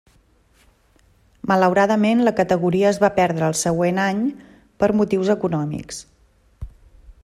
Malauradament 1.51 2.23
la 2.29 2.33
categoria 2.39 2.89
es 2.93 3.01
va 3.05 3.11
perdre 3.19 3.47
al 3.49 3.59
següent 3.61 4.03
any 4.09 4.27
per 4.81 4.93
motius 5.03 5.33
econòmics. 5.39 6.03